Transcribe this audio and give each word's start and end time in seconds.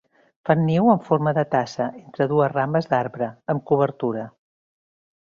Fan 0.49 0.61
un 0.61 0.67
niu 0.67 0.87
en 0.93 1.01
forma 1.09 1.33
de 1.37 1.43
tassa, 1.55 1.85
entre 1.99 2.25
dues 2.31 2.51
rames 2.53 2.89
d'arbre, 2.93 3.27
amb 3.55 3.65
cobertura. 3.73 4.25